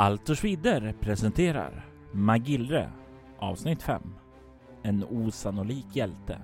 [0.00, 2.90] Altors Vidder presenterar Magillre
[3.38, 4.02] avsnitt 5.
[4.82, 6.38] En osannolik hjälte.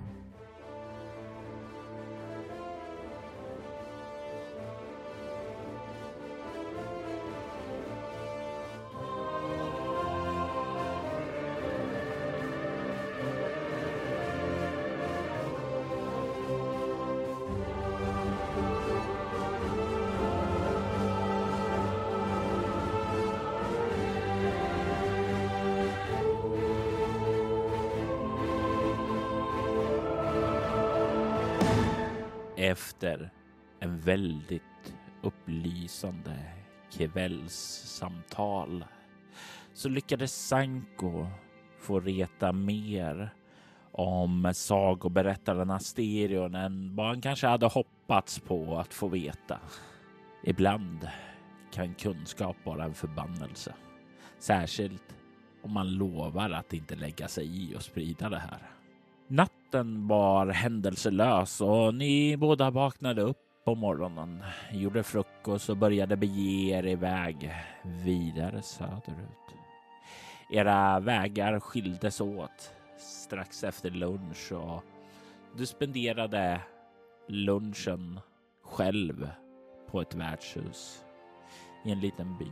[37.07, 38.85] Kvällssamtal
[39.73, 41.27] så lyckades Sanko
[41.79, 43.33] få reta mer
[43.91, 49.59] om sagoberättaren Asterion än vad han kanske hade hoppats på att få veta.
[50.43, 51.07] Ibland
[51.71, 53.73] kan kunskap vara en förbannelse,
[54.39, 55.15] särskilt
[55.63, 58.69] om man lovar att inte lägga sig i och sprida det här.
[59.27, 66.77] Natten var händelselös och ni båda vaknade upp på morgonen, gjorde frukost och började bege
[66.77, 69.55] er iväg vidare söderut.
[70.49, 74.83] Era vägar skildes åt strax efter lunch och
[75.57, 76.61] du spenderade
[77.27, 78.19] lunchen
[78.63, 79.29] själv
[79.91, 81.05] på ett värdshus
[81.85, 82.51] i en liten by.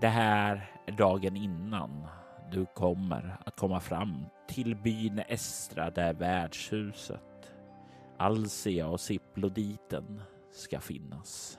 [0.00, 2.06] Det här är dagen innan
[2.52, 7.35] du kommer att komma fram till byn Estra där värdshuset
[8.18, 10.22] Alsia och Siploditen
[10.52, 11.58] ska finnas.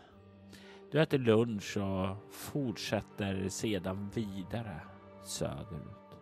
[0.91, 4.81] Du äter lunch och fortsätter sedan vidare
[5.23, 6.17] söderut.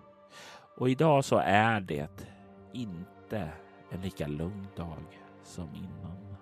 [0.78, 2.28] Och idag så är det
[2.74, 3.52] inte
[3.92, 6.36] en lika lugn dag som innan.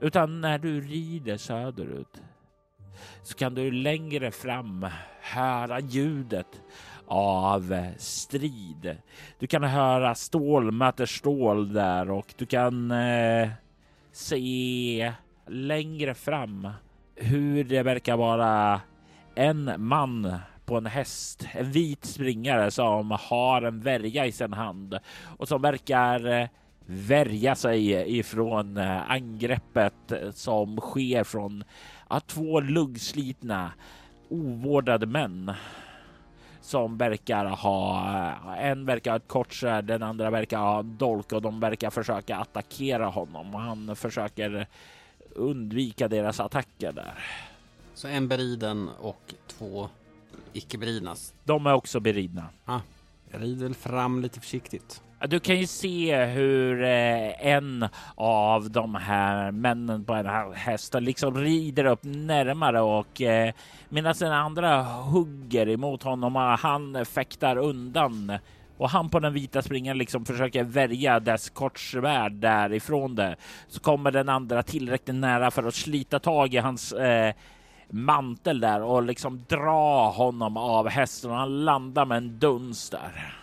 [0.00, 2.22] Utan när du rider söderut
[3.22, 4.86] så kan du längre fram
[5.20, 6.62] höra ljudet
[7.08, 8.96] av strid.
[9.38, 13.48] Du kan höra stål möter stål där och du kan eh,
[14.12, 15.12] se
[15.46, 16.68] längre fram
[17.16, 18.80] hur det verkar vara
[19.34, 20.36] en man
[20.66, 24.98] på en häst, en vit springare som har en värja i sin hand
[25.38, 26.48] och som verkar eh,
[26.86, 31.64] värja sig ifrån eh, angreppet som sker från
[32.10, 33.72] ja, två luggslitna
[34.28, 35.52] ovårdade män
[36.68, 41.42] som verkar ha en verkar ha ett kort svärd, den andra verkar ha dolk och
[41.42, 44.66] de verkar försöka attackera honom han försöker
[45.34, 47.24] undvika deras attacker där.
[47.94, 49.88] Så en beriden och två
[50.52, 51.34] icke beridnas.
[51.44, 52.48] De är också beridna.
[52.64, 52.80] Ah,
[53.30, 55.02] rider väl fram lite försiktigt.
[55.26, 61.04] Du kan ju se hur eh, en av de här männen på en här hästen
[61.04, 63.52] liksom rider upp närmare och eh,
[63.88, 68.38] medan den andra hugger emot honom och han fäktar undan.
[68.76, 73.36] Och han på den vita springaren liksom försöker värja dess kortsvärd därifrån det
[73.68, 77.34] så kommer den andra tillräckligt nära för att slita tag i hans eh,
[77.90, 81.30] mantel där och liksom dra honom av hästen.
[81.30, 83.38] Och han landar med en duns där.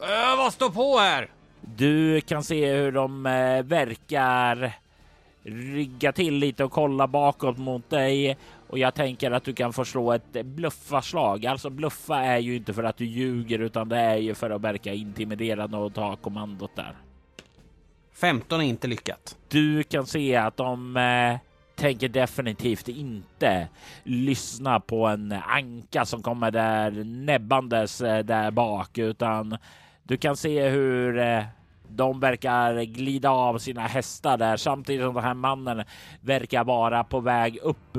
[0.00, 1.30] Äh, vad står på här?
[1.60, 4.72] Du kan se hur de eh, verkar
[5.42, 8.36] rygga till lite och kolla bakåt mot dig
[8.68, 11.46] och jag tänker att du kan få slå ett bluffarslag.
[11.46, 14.60] Alltså bluffa är ju inte för att du ljuger utan det är ju för att
[14.60, 16.96] verka intimiderande och ta kommandot där.
[18.12, 19.36] 15 är inte lyckat.
[19.48, 21.38] Du kan se att de eh,
[21.76, 23.68] tänker definitivt inte
[24.02, 29.56] lyssna på en anka som kommer där näbbandes eh, där bak utan
[30.06, 31.44] du kan se hur eh,
[31.88, 35.84] de verkar glida av sina hästar där samtidigt som den här mannen
[36.20, 37.96] verkar vara på väg upp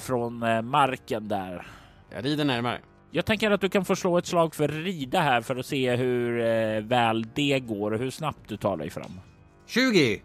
[0.00, 1.66] från eh, marken där.
[2.14, 2.78] Jag rider närmare.
[3.10, 5.96] Jag tänker att du kan få slå ett slag för rida här för att se
[5.96, 9.20] hur eh, väl det går och hur snabbt du tar dig fram.
[9.66, 10.22] 20!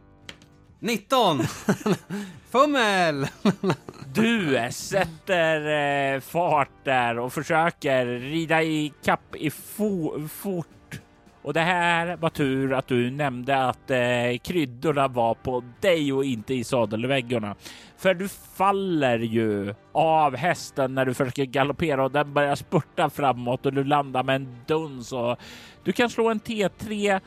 [0.80, 1.40] 19!
[2.50, 3.28] Fummel!
[4.14, 10.68] du sätter fart där och försöker rida i kapp i fo fort
[11.44, 16.26] och det här var tur att du nämnde att eh, kryddorna var på dig och
[16.26, 17.56] inte i sadelväggarna.
[17.98, 23.66] För du faller ju av hästen när du försöker galoppera och den börjar spurta framåt
[23.66, 25.38] och du landar med en duns och
[25.84, 27.22] du kan slå en T3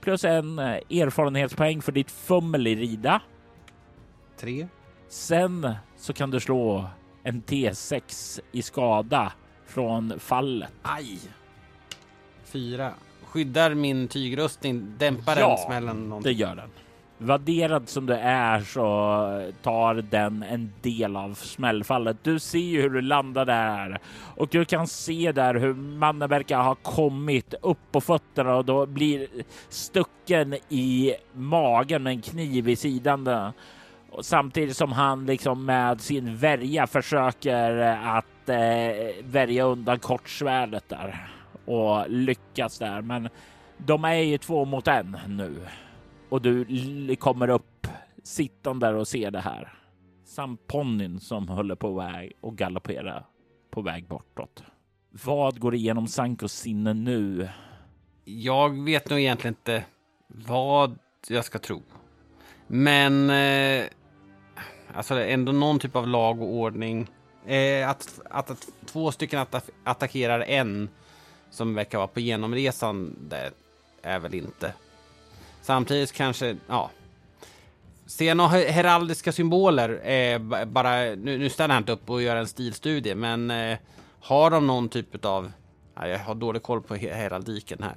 [0.00, 3.20] plus en eh, erfarenhetspoäng för ditt fummel i rida.
[4.40, 4.68] Tre.
[5.08, 6.86] Sen så kan du slå
[7.22, 9.32] en T6 i skada
[9.66, 10.72] från fallet.
[10.82, 11.18] Aj!
[12.44, 12.92] Fyra.
[13.32, 16.10] Skyddar min tygrustning, dämpar ja, den smällen?
[16.10, 16.68] Ja, det gör den.
[17.18, 18.82] Vadderad som du är så
[19.62, 22.16] tar den en del av smällfallet.
[22.22, 23.98] Du ser ju hur du landar där
[24.36, 28.86] och du kan se där hur mannen verkar ha kommit upp på fötterna och då
[28.86, 29.26] blir
[29.68, 33.24] stucken i magen med en kniv i sidan.
[33.24, 33.52] Där.
[34.10, 37.78] Och samtidigt som han liksom med sin värja försöker
[38.16, 41.28] att eh, värja undan kortsvärdet där
[41.64, 43.02] och lyckas där.
[43.02, 43.28] Men
[43.76, 45.66] de är ju två mot en nu
[46.28, 47.86] och du kommer upp
[48.22, 49.72] sittande där och ser det här.
[50.24, 53.24] Samt ponnyn som håller på väg och galoppera
[53.70, 54.62] på väg bortåt.
[55.10, 57.48] Vad går igenom Sankos sinne nu?
[58.24, 59.84] Jag vet nog egentligen inte
[60.26, 60.98] vad
[61.28, 61.82] jag ska tro.
[62.66, 63.84] Men eh,
[64.94, 67.10] alltså ändå någon typ av lag och ordning.
[67.46, 70.88] Eh, att, att, att, två stycken atta attackerar en
[71.52, 73.50] som verkar vara på genomresan det
[74.02, 74.72] är väl inte
[75.62, 76.90] Samtidigt kanske, ja.
[78.06, 80.08] Ser några heraldiska symboler.
[80.10, 83.78] Eh, bara, nu, nu stannar jag inte upp och gör en stilstudie, men eh,
[84.20, 85.52] har de någon typ av...
[85.94, 87.96] Ja, jag har dålig koll på heraldiken här.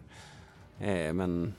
[0.80, 1.54] Eh, men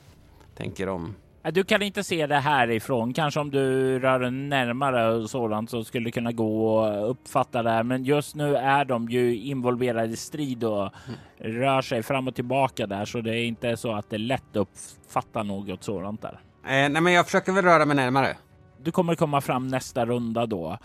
[0.55, 1.15] tänker om...
[1.51, 3.13] Du kan inte se det härifrån.
[3.13, 7.69] Kanske om du rör närmare och sådant så skulle det kunna gå och uppfatta det
[7.69, 7.83] här.
[7.83, 11.59] Men just nu är de ju involverade i strid och mm.
[11.61, 14.49] rör sig fram och tillbaka där, så det är inte så att det är lätt
[14.49, 16.39] att uppfatta något sådant där.
[16.63, 18.37] Eh, nej, men jag försöker väl röra mig närmare.
[18.83, 20.77] Du kommer komma fram nästa runda då.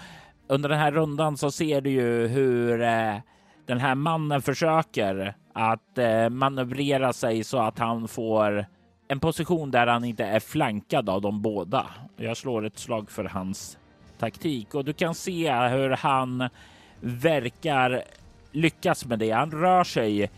[0.48, 3.16] Under den här rundan så ser du ju hur eh,
[3.66, 8.66] den här mannen försöker att eh, manövrera sig så att han får
[9.12, 11.86] en position där han inte är flankad av de båda.
[12.16, 13.78] Jag slår ett slag för hans
[14.18, 16.48] taktik och du kan se hur han
[17.00, 18.02] verkar
[18.52, 19.30] lyckas med det.
[19.30, 20.30] Han rör sig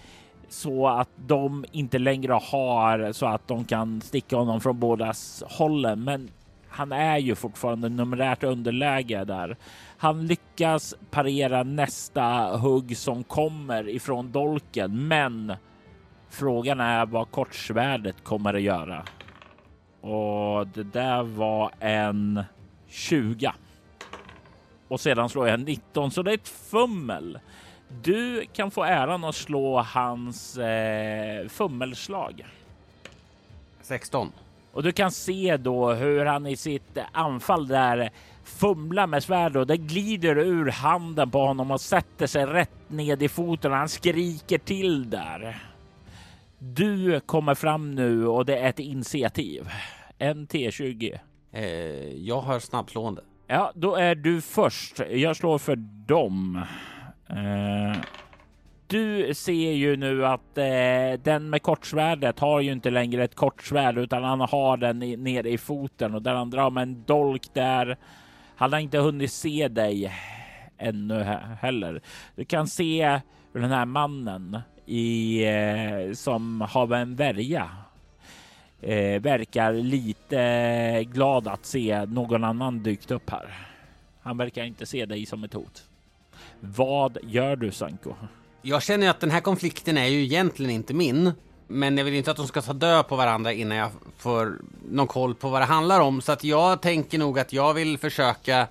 [0.48, 6.04] så att de inte längre har så att de kan sticka honom från båda hållen.
[6.04, 6.30] Men
[6.68, 9.56] han är ju fortfarande numerärt underläge där.
[9.96, 15.52] Han lyckas parera nästa hugg som kommer ifrån dolken, men
[16.34, 19.04] Frågan är vad kortsvärdet kommer att göra.
[20.00, 22.42] Och det där var en
[22.88, 23.52] 20.
[24.88, 27.38] Och sedan slår jag en 19, så det är ett fummel.
[28.02, 32.46] Du kan få äran att slå hans eh, fummelslag.
[33.82, 34.32] 16.
[34.72, 38.10] Och du kan se då hur han i sitt anfall där
[38.44, 43.22] fumlar med svärd och det glider ur handen på honom och sätter sig rätt ned
[43.22, 43.72] i foten.
[43.72, 45.73] Han skriker till där.
[46.72, 49.68] Du kommer fram nu och det är ett initiativ.
[50.18, 51.18] En T20.
[51.52, 51.64] Eh,
[52.12, 53.22] jag har snabbslående.
[53.46, 55.00] Ja, då är du först.
[55.10, 55.76] Jag slår för
[56.06, 56.64] dem.
[57.28, 58.00] Eh,
[58.86, 63.98] du ser ju nu att eh, den med kortsvärdet har ju inte längre ett kortsvärd
[63.98, 67.42] utan han har den i, nere i foten och där han drar med en dolk
[67.52, 67.96] där.
[68.56, 70.12] Han har inte hunnit se dig
[70.78, 71.22] ännu
[71.60, 72.02] heller.
[72.36, 73.20] Du kan se
[73.52, 77.70] den här mannen i, eh, som har en värja
[78.80, 83.68] eh, verkar lite glad att se någon annan dykt upp här.
[84.22, 85.84] Han verkar inte se dig som ett hot.
[86.60, 88.14] Vad gör du Sanko?
[88.62, 91.32] Jag känner att den här konflikten är ju egentligen inte min.
[91.66, 94.58] Men jag vill inte att de ska ta död på varandra innan jag får
[94.90, 96.20] någon koll på vad det handlar om.
[96.20, 98.66] Så att jag tänker nog att jag vill försöka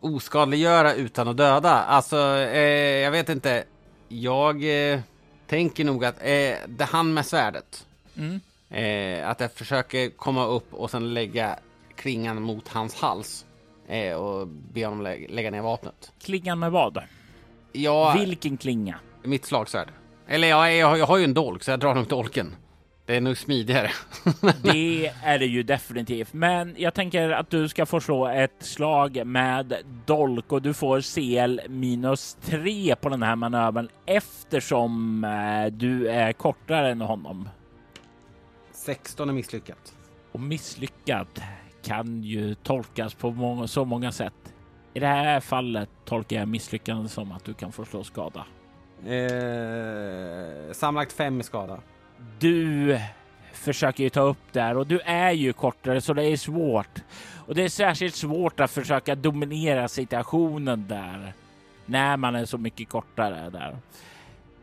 [0.00, 1.70] oskadliggöra utan att döda.
[1.70, 3.64] Alltså, eh, jag vet inte.
[4.08, 4.64] Jag...
[4.92, 5.00] Eh
[5.46, 7.86] tänker nog att eh, det han med svärdet.
[8.16, 8.40] Mm.
[8.70, 11.58] Eh, att jag försöker komma upp och sen lägga
[11.96, 13.44] klingan mot hans hals.
[13.88, 16.12] Eh, och be honom lä lägga ner vapnet.
[16.22, 17.02] Klingan med vad?
[17.72, 18.98] Ja, Vilken klinga?
[19.22, 19.88] Mitt slagsvärd.
[20.28, 22.56] Eller ja, jag, jag har ju en dolk så jag drar nog dolken.
[23.06, 23.90] Det är nog smidigare.
[24.62, 26.32] det är det ju definitivt.
[26.32, 31.00] Men jag tänker att du ska få slå ett slag med dolk och du får
[31.00, 37.48] CL minus tre på den här manövern eftersom eh, du är kortare än honom.
[38.72, 39.94] 16 är misslyckat.
[40.32, 41.42] Och misslyckat
[41.84, 44.54] kan ju tolkas på många, så många sätt.
[44.94, 48.46] I det här fallet tolkar jag misslyckande som att du kan få slå skada.
[49.06, 51.80] Eh, sammanlagt fem i skada
[52.38, 52.98] du
[53.52, 57.02] försöker ju ta upp där och du är ju kortare så det är svårt.
[57.46, 61.32] Och det är särskilt svårt att försöka dominera situationen där
[61.86, 63.76] när man är så mycket kortare där.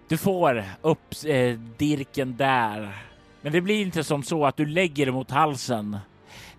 [0.07, 2.97] Du får upp eh, dirken där,
[3.41, 5.97] men det blir inte som så att du lägger det mot halsen.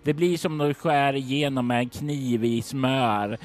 [0.05, 3.37] Det blir som när du skär igenom med en kniv i smör.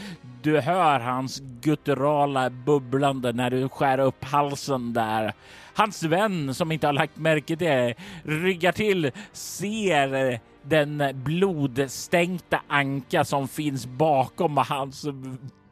[0.43, 5.33] Du hör hans gutturala bubblande när du skär upp halsen där.
[5.75, 13.25] Hans vän som inte har lagt märke till det ryggar till, ser den blodstänkta anka
[13.25, 15.07] som finns bakom hans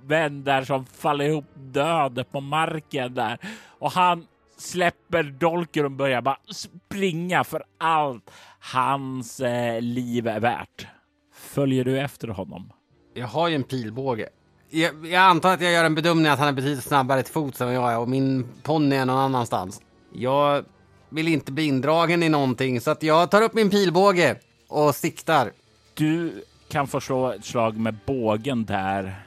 [0.02, 3.38] vän där som faller ihop död på marken där
[3.78, 4.26] och han
[4.56, 8.30] släpper dolken och börjar bara springa för allt
[8.72, 10.86] hans eh, liv är värt.
[11.34, 12.72] Följer du efter honom?
[13.14, 14.28] Jag har ju en pilbåge.
[14.70, 17.60] Jag, jag, antar att jag gör en bedömning att han är betydligt snabbare till fots
[17.60, 19.80] än jag är och min ponny är någon annanstans.
[20.12, 20.64] Jag
[21.08, 24.36] vill inte bli indragen i någonting så att jag tar upp min pilbåge
[24.68, 25.52] och siktar.
[25.94, 29.22] Du kan få slå ett slag med bågen där.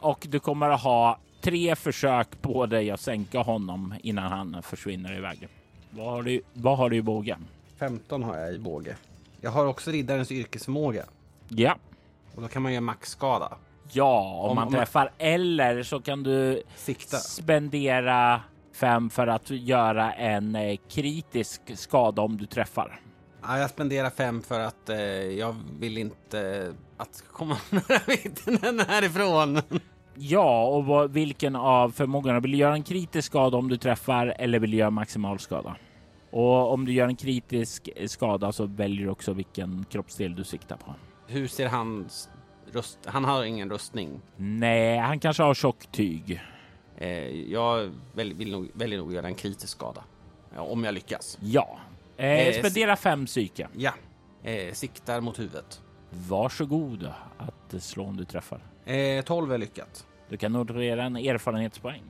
[0.00, 5.16] Och du kommer att ha tre försök på dig att sänka honom innan han försvinner
[5.16, 5.48] iväg.
[5.90, 7.46] Vad har du, vad har du i bågen?
[7.86, 8.96] 15 har jag i båge.
[9.40, 11.04] Jag har också riddarens yrkesförmåga.
[11.48, 11.76] Ja.
[12.34, 13.52] Och då kan man göra maxskada.
[13.92, 15.12] Ja, om, Om- man om man- träffar.
[15.18, 17.16] Eller så kan du Sikta.
[17.16, 18.40] spendera
[18.74, 23.00] fem för att göra en eh, kritisk skada om du träffar.
[23.42, 28.00] Ja, jag spenderar fem för att eh, jag vill inte att det ska komma några
[28.06, 29.60] vittnen härifrån.
[30.14, 32.40] Ja, och vad, vilken av förmågorna?
[32.40, 35.76] Vill du göra en kritisk skada om du träffar eller vill du göra maximal skada?
[36.32, 40.44] Och om du gör en kritisk eh, skada så väljer du också vilken kroppsdel du
[40.44, 40.94] siktar på.
[41.26, 42.28] Hur ser hans
[42.72, 42.98] röst?
[43.04, 44.20] Han har ingen rustning.
[44.36, 46.42] Nej, han kanske har tjockt tyg.
[46.98, 50.04] Eh, jag väl, vill nog, väljer nog göra en kritisk skada.
[50.54, 51.38] Ja, om jag lyckas.
[51.40, 51.78] Ja.
[52.16, 53.68] Eh, Eh, spendera fem psyke.
[53.76, 53.92] Ja.
[54.42, 55.82] Eh, siktar mot huvudet.
[56.28, 57.08] Varsågod
[57.38, 58.60] att slå om du träffar.
[58.84, 60.06] Eh, 12 är lyckat.
[60.28, 62.02] Du kan notera en erfarenhetspoäng.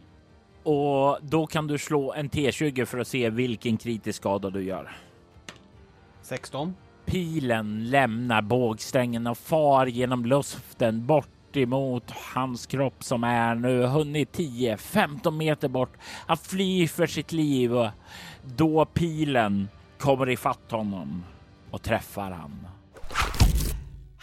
[0.62, 4.90] Och då kan du slå en T20 för att se vilken kritisk skada du gör.
[6.22, 6.74] 16.
[7.06, 14.38] Pilen lämnar bågsträngen och far genom luften bort emot hans kropp som är nu hunnit
[14.38, 15.92] 10-15 meter bort.
[16.26, 17.70] Han flyr för sitt liv
[18.44, 21.24] då pilen kommer ifatt honom
[21.70, 22.66] och träffar han.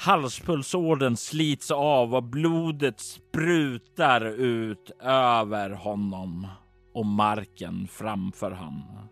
[0.01, 6.47] Halspulsådern slits av och blodet sprutar ut över honom
[6.93, 9.09] och marken framför honom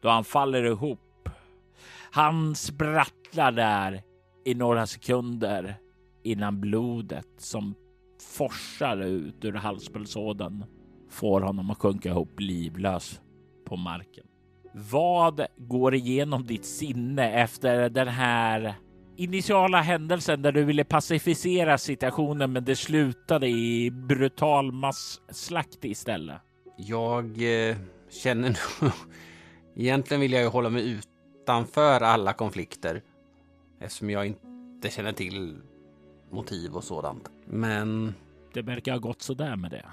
[0.00, 1.28] Då han faller ihop.
[2.10, 4.02] Han sprattlar där
[4.44, 5.76] i några sekunder
[6.22, 7.74] innan blodet som
[8.36, 10.64] forsar ut ur halspulsådern
[11.10, 13.20] får honom att sjunka ihop livlös
[13.64, 14.26] på marken.
[14.90, 18.74] Vad går igenom ditt sinne efter den här
[19.16, 26.40] initiala händelsen där du ville pacificera situationen men det slutade i brutal masslakt istället?
[26.76, 27.76] Jag eh,
[28.10, 28.92] känner nog...
[29.76, 31.00] Egentligen vill jag ju hålla mig
[31.42, 33.02] utanför alla konflikter.
[33.80, 35.56] Eftersom jag inte känner till
[36.30, 37.30] motiv och sådant.
[37.46, 38.14] Men
[38.54, 39.84] Det verkar ha gått sådär med det.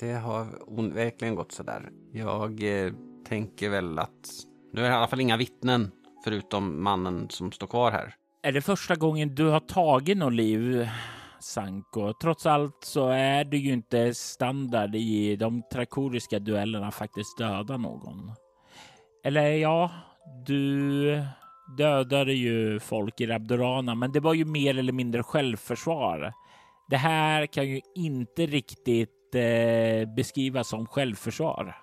[0.00, 0.46] det har
[0.94, 1.90] verkligen gått sådär.
[2.12, 2.92] Jag eh,
[3.28, 4.30] tänker väl att...
[4.72, 5.90] Nu är det i alla fall inga vittnen
[6.24, 8.14] förutom mannen som står kvar här.
[8.42, 10.88] Är det första gången du har tagit något liv,
[11.40, 12.12] Sanko?
[12.12, 18.32] Trots allt så är det ju inte standard i de trakoriska duellerna faktiskt döda någon.
[19.24, 19.90] Eller ja,
[20.46, 21.22] du
[21.78, 26.32] dödade ju folk i Rabdorana, men det var ju mer eller mindre självförsvar.
[26.90, 31.76] Det här kan ju inte riktigt eh, beskrivas som självförsvar.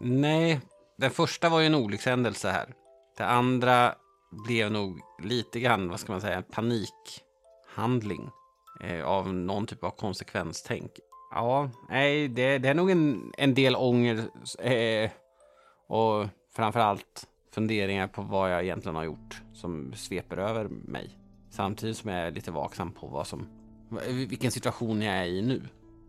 [0.00, 0.60] Nej,
[0.98, 2.74] den första var ju en olyckshändelse här.
[3.18, 3.94] Det andra
[4.30, 8.30] blev nog lite grann, vad ska man säga, en panikhandling
[8.80, 10.90] eh, av någon typ av konsekvenstänk.
[11.30, 14.24] Ja, nej, det, det är nog en, en del ånger
[14.58, 15.10] eh,
[15.86, 21.18] och framför allt funderingar på vad jag egentligen har gjort som sveper över mig.
[21.50, 23.46] Samtidigt som jag är lite vaksam på vad som,
[24.10, 25.62] vilken situation jag är i nu.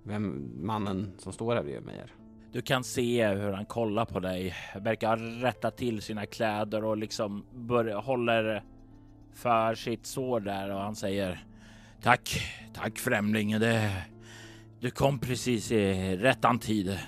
[0.04, 2.27] Vem mannen som står här bredvid mig är.
[2.58, 7.46] Du kan se hur han kollar på dig, verkar rätta till sina kläder och liksom
[7.54, 8.64] börjar, håller
[9.34, 11.46] för sitt sår där och han säger
[12.02, 12.42] Tack,
[12.74, 13.60] tack främling.
[13.60, 13.92] Det,
[14.80, 17.00] du kom precis i rättan tid.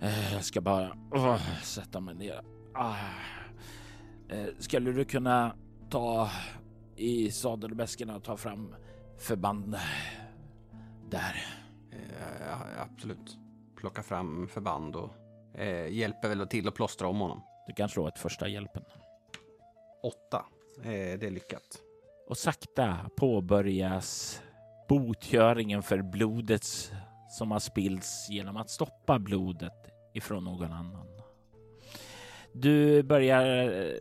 [0.00, 2.40] Eh, jag ska bara oh, sätta mig ner.
[2.74, 2.94] Ah.
[4.28, 5.54] Eh, skulle du kunna
[5.90, 6.30] ta
[6.96, 8.74] i sadelväskorna och ta fram
[9.18, 9.76] förband
[11.10, 11.44] där?
[11.90, 13.38] Eh, ja, absolut.
[13.78, 15.10] Plocka fram förband och
[15.54, 17.42] eh, hjälper väl till att plåstra om honom.
[17.66, 18.82] Du kan slå ett första hjälpen.
[20.02, 20.44] Åtta.
[20.82, 21.82] Eh, det är lyckat.
[22.28, 24.42] och sakta påbörjas
[24.88, 26.92] botgöringen för blodet
[27.30, 31.06] som har spillts genom att stoppa blodet ifrån någon annan.
[32.52, 33.94] Du börjar eh,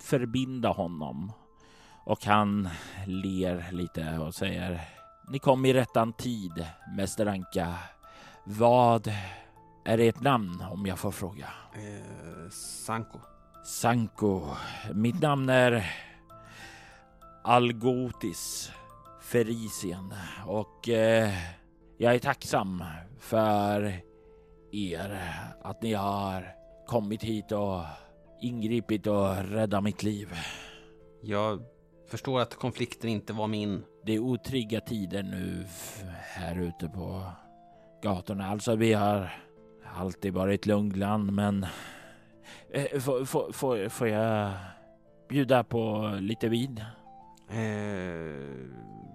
[0.00, 1.32] förbinda honom
[2.04, 2.68] Och han
[3.06, 4.80] ler lite och säger
[5.28, 7.74] Ni kom i rättan tid, Mäster Anka.
[8.48, 9.12] Vad
[9.84, 11.48] är ert namn om jag får fråga?
[11.74, 13.18] Eh, Sanko.
[13.64, 14.42] Sanko.
[14.92, 15.90] Mitt namn är
[17.44, 18.70] Algotis
[19.22, 20.14] Ferisien
[20.46, 21.32] och eh,
[21.98, 22.84] jag är tacksam
[23.18, 24.00] för
[24.72, 25.22] er
[25.62, 26.54] att ni har
[26.86, 27.80] kommit hit och
[28.40, 30.34] ingripit och räddat mitt liv.
[31.22, 31.62] Jag
[32.08, 33.84] förstår att konflikten inte var min.
[34.04, 35.66] Det är otrygga tider nu
[36.22, 37.32] här ute på
[38.06, 38.46] gatorna.
[38.46, 39.30] Alltså, vi har
[39.96, 41.66] alltid varit lugnt land, men
[42.70, 44.52] eh, får, får, får, får jag
[45.28, 46.80] bjuda på lite vin?
[47.50, 47.60] Eh,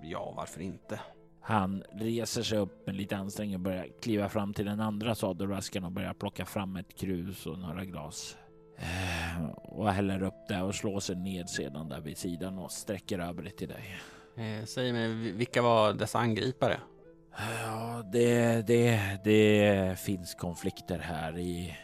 [0.04, 1.00] ja, varför inte?
[1.42, 5.84] Han reser sig upp med lite ansträngning och börjar kliva fram till den andra sadelrasken
[5.84, 8.38] och börjar plocka fram ett krus och några glas.
[8.78, 13.20] Eh, och häller upp det och slår sig ned sedan där vid sidan och sträcker
[13.20, 13.98] över det till dig.
[14.36, 16.80] Eh, säg mig, vilka var dessa angripare?
[17.38, 21.78] Ja, det, det, det finns konflikter här i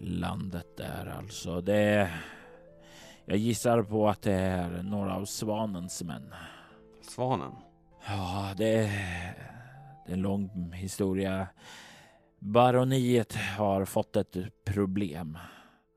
[0.00, 1.60] landet där alltså.
[1.60, 2.10] Det,
[3.24, 6.34] jag gissar på att det är några av Svanens män.
[7.02, 7.52] Svanen?
[8.06, 8.66] Ja, det,
[10.06, 11.48] det är en lång historia.
[12.38, 15.38] Baroniet har fått ett problem.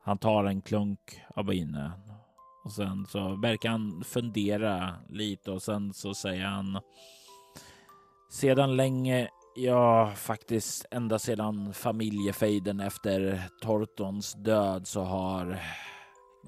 [0.04, 1.92] Han tar en klunk av vinen
[2.64, 6.80] och sen så verkar han fundera lite och sen så säger han
[8.34, 15.60] sedan länge, ja faktiskt ända sedan familjefejden efter Tortons död så har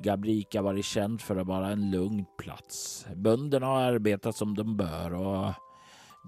[0.04, 3.06] Gabrika varit känd för att vara en lugn plats.
[3.15, 5.54] Bönderna har arbetat som de bör och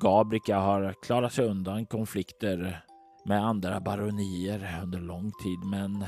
[0.01, 2.83] Gabrika har klarat sig undan konflikter
[3.25, 5.59] med andra baronier under lång tid.
[5.65, 6.05] Men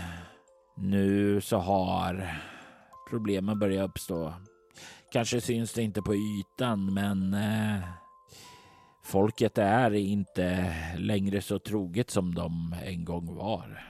[0.77, 2.33] nu så har
[3.09, 4.33] problemen börjat uppstå.
[5.11, 7.79] Kanske syns det inte på ytan, men eh,
[9.09, 13.83] folket är inte längre så troget som de en gång var.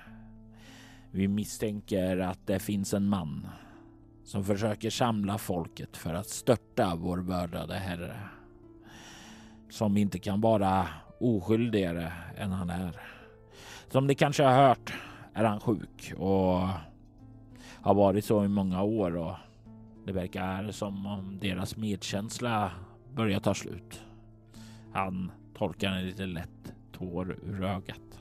[1.11, 3.47] Vi misstänker att det finns en man
[4.23, 8.15] som försöker samla folket för att störta vår vördade herre.
[9.69, 10.87] Som inte kan vara
[11.19, 13.01] oskyldigare än han är.
[13.89, 14.93] Som ni kanske har hört
[15.33, 16.67] är han sjuk och
[17.81, 19.35] har varit så i många år och
[20.05, 22.71] det verkar som om deras medkänsla
[23.15, 24.08] börjar ta slut.
[24.93, 28.19] Han torkar en lite lätt tår ur ögat.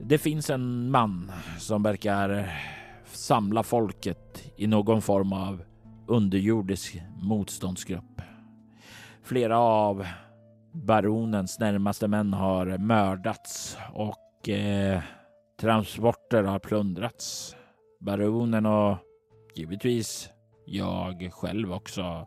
[0.00, 2.52] Det finns en man som verkar
[3.04, 5.62] samla folket i någon form av
[6.06, 8.22] underjordisk motståndsgrupp.
[9.22, 10.06] Flera av
[10.72, 15.02] baronens närmaste män har mördats och eh,
[15.60, 17.56] transporter har plundrats.
[18.00, 18.98] Baronen och
[19.54, 20.30] givetvis
[20.66, 22.26] jag själv också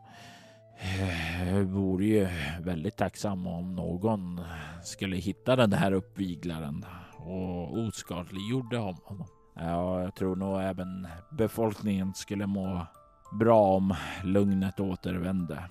[1.45, 2.27] jag vore ju
[2.61, 4.41] väldigt tacksam om någon
[4.83, 6.85] skulle hitta den här uppviglaren
[7.17, 9.25] och oskadliggjorde honom.
[9.55, 12.87] Ja, jag tror nog även befolkningen skulle må
[13.31, 15.63] bra om lugnet återvände,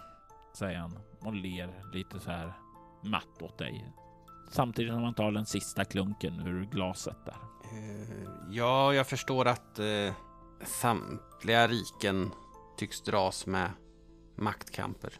[0.59, 2.53] säger han och ler lite så här
[3.05, 3.93] matt åt dig.
[4.51, 7.37] Samtidigt som han tar den sista klunken ur glaset där.
[7.73, 10.15] Eh, ja, jag förstår att eh,
[10.65, 12.31] samtliga riken
[12.77, 13.71] tycks dras med
[14.39, 15.13] maktkamper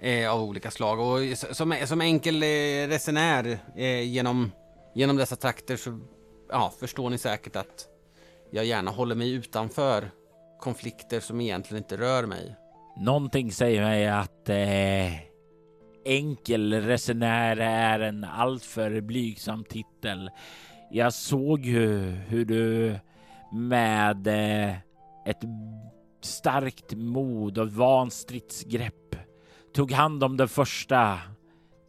[0.00, 1.00] eh, av olika slag.
[1.00, 2.46] Och som, som enkel eh,
[2.88, 4.52] resenär eh, genom,
[4.94, 6.00] genom dessa trakter så
[6.48, 7.88] ja, förstår ni säkert att
[8.50, 10.10] jag gärna håller mig utanför
[10.60, 12.56] konflikter som egentligen inte rör mig.
[12.96, 15.20] Någonting säger mig att eh,
[16.04, 20.30] enkel resenär är en alltför blygsam titel.
[20.90, 22.98] Jag såg ju hur du
[23.52, 24.74] med eh,
[25.26, 25.40] ett
[26.26, 29.16] starkt mod och van stridsgrepp
[29.74, 31.18] tog hand om den första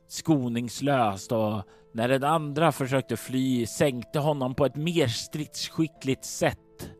[0.07, 6.91] skoningslöst och när den andra försökte fly sänkte honom på ett mer stridsskickligt sätt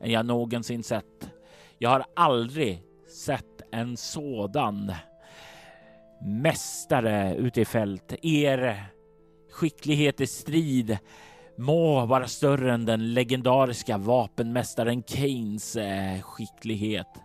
[0.00, 1.30] än jag någonsin sett.
[1.78, 2.82] Jag har aldrig
[3.24, 4.92] sett en sådan
[6.20, 8.14] mästare ute i fält.
[8.22, 8.86] Er
[9.50, 10.98] skicklighet i strid
[11.58, 17.20] må vara större än den legendariska vapenmästaren Keynes eh, skicklighet.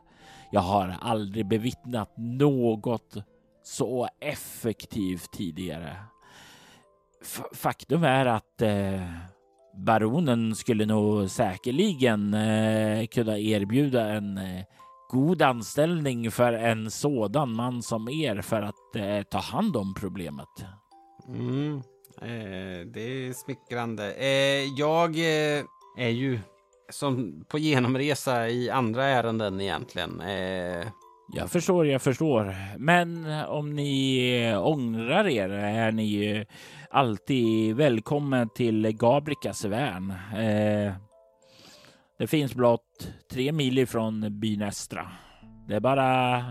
[0.51, 3.15] Jag har aldrig bevittnat något
[3.63, 5.95] så effektivt tidigare.
[7.21, 9.01] F faktum är att eh,
[9.73, 14.63] baronen skulle nog säkerligen eh, kunna erbjuda en eh,
[15.09, 20.65] god anställning för en sådan man som er för att eh, ta hand om problemet.
[21.27, 21.83] Mm,
[22.23, 24.13] eh, det är smickrande.
[24.13, 25.63] Eh, jag eh,
[25.97, 26.39] är ju
[26.89, 30.21] som på genomresa i andra ärenden egentligen.
[30.21, 30.87] Eh,
[31.33, 32.55] jag förstår, jag förstår.
[32.77, 36.45] Men om ni ångrar er är ni
[36.89, 40.13] alltid välkommen till Gabrikas värn.
[40.35, 40.93] Eh,
[42.19, 45.11] det finns blott tre mil ifrån byn Estra.
[45.67, 46.43] Det är bara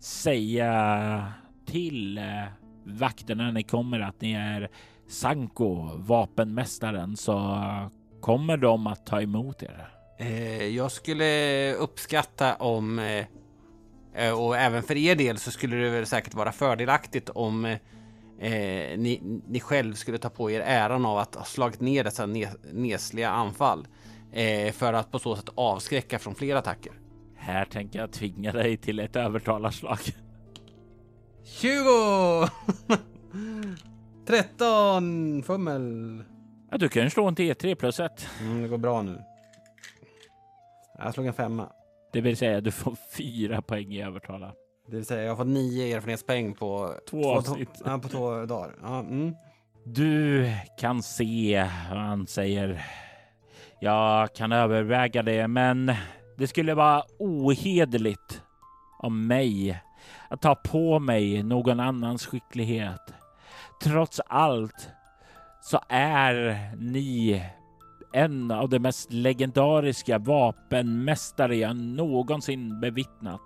[0.00, 1.32] säga
[1.66, 2.44] till eh,
[2.84, 4.70] vakterna när ni kommer att ni är
[5.08, 7.60] Sanko, vapenmästaren, så
[8.20, 9.88] kommer de att ta emot er.
[10.18, 13.26] Eh, jag skulle uppskatta om, eh,
[14.14, 17.78] eh, och även för er del så skulle det väl säkert vara fördelaktigt om eh
[18.98, 22.26] ni, ni själv skulle ta på er äran av att ha slagit ner dessa
[22.72, 23.86] nesliga anfall
[24.32, 26.92] eh, för att på så sätt avskräcka från fler attacker.
[27.36, 29.98] Här tänker jag tvinga dig till ett övertalarslag.
[31.44, 32.48] 20!
[34.26, 36.24] 13 fummel.
[36.70, 38.28] Ja, du kan slå en T3 plus ett.
[38.40, 39.22] Mm, det går bra nu.
[40.98, 41.68] Jag slog en femma.
[42.12, 44.52] Det vill säga du får fyra poäng i övertala.
[44.86, 47.82] Det vill säga jag har fått nio erfarenhetspoäng på två, två avsnitt.
[47.84, 48.74] Ja, på två dagar.
[48.82, 49.34] Ja, mm.
[49.84, 52.84] Du kan se vad han säger.
[53.80, 55.92] Jag kan överväga det, men
[56.38, 58.42] det skulle vara ohederligt
[58.98, 59.82] av mig
[60.28, 63.14] att ta på mig någon annans skicklighet.
[63.82, 64.88] Trots allt
[65.62, 67.42] så är ni
[68.12, 73.40] en av de mest legendariska vapenmästare jag någonsin bevittnat.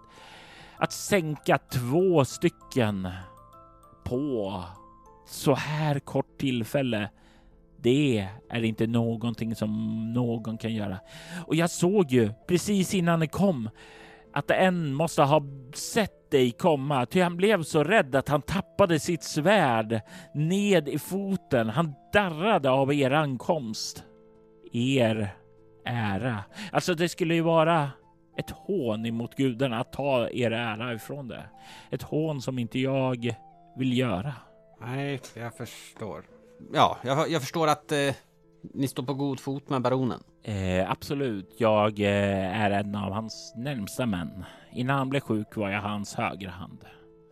[0.76, 3.08] Att sänka två stycken
[4.04, 4.62] på
[5.26, 7.10] så här kort tillfälle.
[7.76, 10.98] Det är inte någonting som någon kan göra.
[11.46, 13.70] Och jag såg ju precis innan det kom
[14.38, 15.42] att en måste ha
[15.74, 20.00] sett dig komma, ty han blev så rädd att han tappade sitt svärd
[20.34, 21.68] ned i foten.
[21.68, 24.04] Han darrade av er ankomst.
[24.72, 25.34] Er
[25.84, 26.44] ära.
[26.72, 27.90] Alltså, det skulle ju vara
[28.36, 31.44] ett hån emot gudarna att ta er ära ifrån det.
[31.90, 33.34] Ett hån som inte jag
[33.76, 34.34] vill göra.
[34.80, 36.24] Nej, jag förstår.
[36.72, 38.14] Ja, jag, jag förstår att eh,
[38.74, 40.20] ni står på god fot med baronen.
[40.42, 41.54] Eh, absolut.
[41.58, 44.44] Jag eh, är en av hans närmsta män.
[44.72, 46.84] Innan han blev sjuk var jag hans högra hand.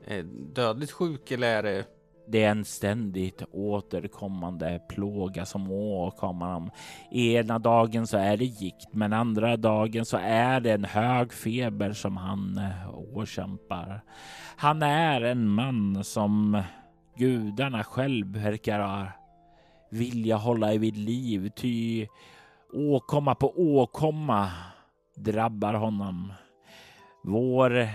[0.07, 1.85] Eh, dödligt sjuk eller är det?
[2.29, 6.70] Det är en ständigt återkommande plåga som åkommer honom.
[7.11, 11.92] Ena dagen så är det gikt, men andra dagen så är det en hög feber
[11.92, 14.01] som han eh, åkämpar.
[14.57, 16.62] Han är en man som
[17.16, 18.81] gudarna själv verkar
[19.90, 22.07] vilja hålla vid liv, ty
[22.72, 24.51] åkomma på åkomma
[25.16, 26.33] drabbar honom.
[27.25, 27.88] Vår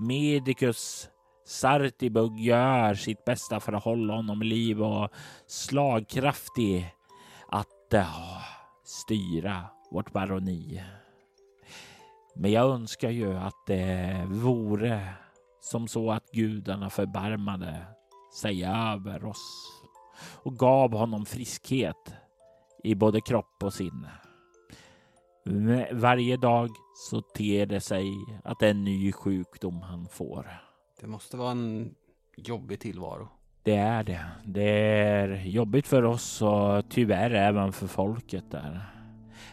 [0.00, 1.08] medicus
[1.44, 5.10] Sartibug gör sitt bästa för att hålla honom i liv och
[5.46, 6.94] slagkraftig
[7.48, 8.42] att äh,
[8.84, 10.82] styra vårt baroni.
[12.34, 15.14] Men jag önskar ju att det vore
[15.60, 17.86] som så att gudarna förbarmade
[18.40, 19.79] sig över oss
[20.42, 22.14] och gav honom friskhet
[22.82, 24.10] i både kropp och sinne.
[25.92, 28.12] Varje dag så ter det sig
[28.44, 30.46] att det är en ny sjukdom han får.
[31.00, 31.94] Det måste vara en
[32.36, 33.28] jobbig tillvaro.
[33.62, 34.24] Det är det.
[34.44, 38.80] Det är jobbigt för oss och tyvärr även för folket där.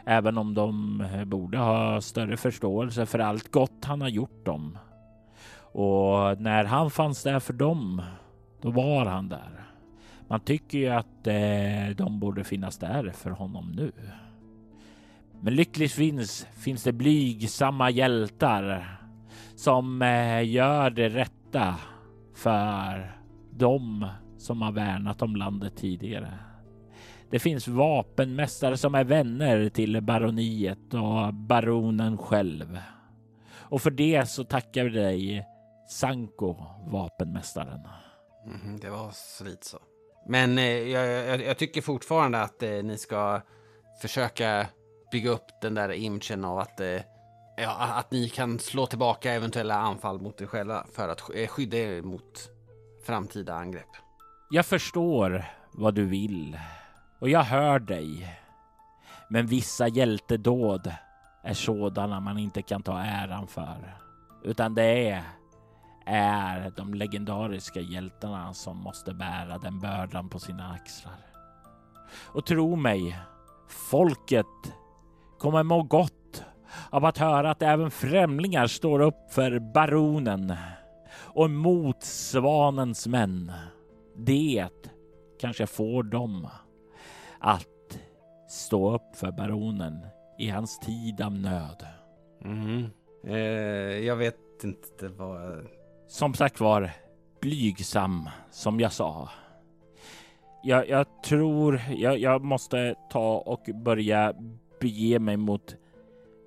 [0.05, 4.77] Även om de borde ha större förståelse för allt gott han har gjort dem.
[5.59, 8.01] Och när han fanns där för dem,
[8.61, 9.63] då var han där.
[10.27, 13.91] Man tycker ju att eh, de borde finnas där för honom nu.
[15.41, 18.97] Men lyckligtvis finns det blygsamma hjältar
[19.55, 21.75] som eh, gör det rätta
[22.35, 23.17] för
[23.51, 26.33] dem som har värnat om landet tidigare.
[27.29, 32.79] Det finns vapenmästare som är vänner till baroniet och baronen själv.
[33.49, 35.45] Och för det så tackar vi dig
[35.89, 36.55] Sanko,
[36.87, 37.87] vapenmästaren.
[38.45, 39.77] Mm, det var svit så.
[40.29, 43.41] Men eh, jag, jag, jag, tycker fortfarande att eh, ni ska
[44.01, 44.67] försöka
[45.11, 47.01] bygga upp den där imagen av att, eh,
[47.57, 51.77] ja, att ni kan slå tillbaka eventuella anfall mot er själva för att eh, skydda
[51.77, 52.49] er mot
[53.05, 53.89] framtida angrepp.
[54.49, 56.59] Jag förstår vad du vill
[57.19, 58.39] och jag hör dig.
[59.29, 60.91] Men vissa hjältedåd
[61.43, 63.97] är sådana man inte kan ta äran för,
[64.43, 65.23] utan det är
[66.07, 71.27] är de legendariska hjältarna som måste bära den bördan på sina axlar.
[72.25, 73.19] Och tro mig,
[73.67, 74.45] folket
[75.39, 76.43] kommer må gott
[76.89, 80.53] av att höra att även främlingar står upp för baronen
[81.37, 83.51] och mot svanens män.
[84.15, 84.69] Det
[85.39, 86.47] kanske får dem
[87.39, 87.99] att
[88.49, 90.07] stå upp för baronen
[90.39, 91.85] i hans tid av nöd.
[92.43, 92.85] Mm.
[93.23, 93.37] Eh,
[94.05, 95.67] jag vet inte vad...
[96.07, 96.91] Som sagt var,
[97.41, 99.29] blygsam som jag sa.
[100.63, 104.33] Jag, jag tror jag, jag, måste ta och börja
[104.79, 105.75] bege mig mot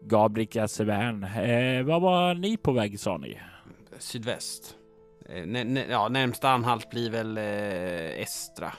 [0.03, 1.25] Gabrikas värn.
[1.25, 3.38] Eh, vad var ni på väg sa ni?
[3.99, 4.77] Sydväst.
[5.29, 8.73] Eh, ja, närmsta anhalt blir väl eh, Estra.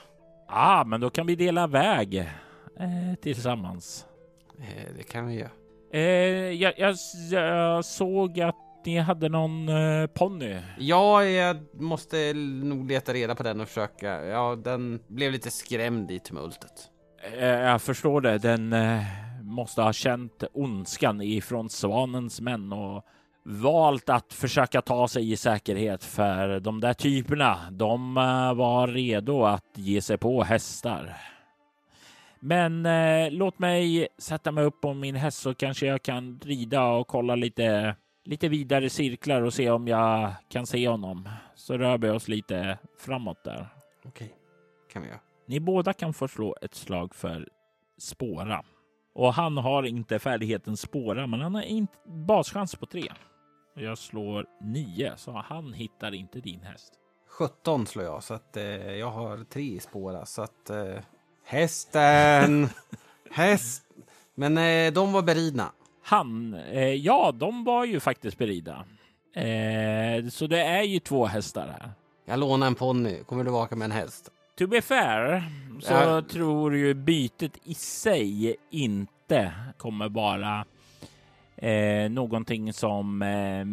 [0.46, 2.14] Ah, men då kan vi dela väg
[2.78, 4.06] eh, tillsammans.
[4.58, 5.50] Eh, det kan vi göra.
[5.92, 6.00] Eh,
[6.52, 6.96] jag, jag,
[7.30, 10.56] jag, såg att ni hade någon eh, ponny.
[10.78, 14.24] Ja, jag måste nog leta reda på den och försöka.
[14.26, 16.72] Ja, den blev lite skrämd i tumultet.
[17.38, 18.38] Eh, jag förstår det.
[18.38, 19.02] Den eh,
[19.42, 23.04] måste ha känt ondskan ifrån Svanens män och
[23.44, 27.58] valt att försöka ta sig i säkerhet för de där typerna.
[27.70, 31.16] De eh, var redo att ge sig på hästar.
[32.44, 36.84] Men eh, låt mig sätta mig upp på min häst så kanske jag kan rida
[36.84, 41.28] och kolla lite, lite vidare cirklar och se om jag kan se honom.
[41.54, 43.68] Så rör vi oss lite framåt där.
[44.04, 44.34] Okej,
[44.92, 45.20] kan vi göra.
[45.46, 47.48] Ni båda kan få slå ett slag för
[47.98, 48.64] spåra.
[49.14, 53.12] Och han har inte färdigheten spåra, men han har inte baschans på tre.
[53.74, 56.92] Jag slår nio, så han hittar inte din häst.
[57.28, 60.26] 17 slår jag, så att eh, jag har tre i spåra.
[60.26, 60.96] Så att eh,
[61.44, 62.68] hästen,
[63.30, 63.84] häst.
[64.34, 65.72] Men eh, de var beridna.
[66.02, 68.84] Han, eh, ja, de var ju faktiskt beridna.
[69.34, 71.90] Eh, så det är ju två hästar här.
[72.24, 73.24] Jag lånar en ponny.
[73.24, 74.30] Kommer du vaka med en häst?
[74.58, 75.44] To be fair
[75.80, 76.22] så ja.
[76.22, 80.64] tror ju bytet i sig inte kommer vara
[81.56, 83.64] eh, någonting som eh,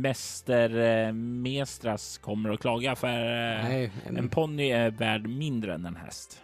[0.00, 3.08] Mäster eh, Mestras kommer att klaga för.
[3.08, 6.42] Eh, Nej, en, en ponny är värd mindre än en häst.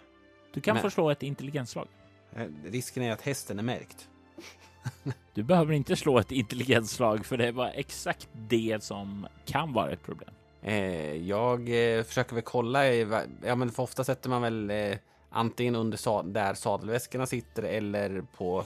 [0.54, 0.83] Du kan Men...
[0.83, 1.88] förslå ett intelligensslag.
[2.37, 4.09] Eh, risken är att hästen är märkt.
[5.35, 10.03] Du behöver inte slå ett intelligensslag för det var exakt det som kan vara ett
[10.03, 10.31] problem.
[10.62, 12.87] Eh, jag eh, försöker väl kolla.
[12.88, 13.09] I,
[13.44, 14.97] ja, men för ofta sätter man väl eh,
[15.31, 18.64] antingen under sad där sadelväskorna sitter eller på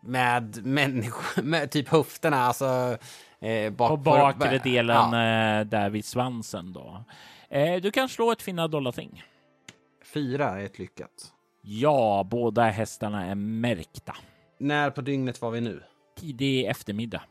[0.00, 2.98] med människor, med typ höfterna, alltså
[3.40, 5.58] eh, bak, på bakre delen ja.
[5.60, 7.04] eh, där vid svansen då.
[7.48, 9.22] Eh, du kan slå ett finna dolda ting.
[10.04, 11.32] Fyra är ett lyckat.
[11.62, 14.16] Ja, båda hästarna är märkta.
[14.58, 15.82] När på dygnet var vi nu?
[16.18, 17.22] Tidig eftermiddag.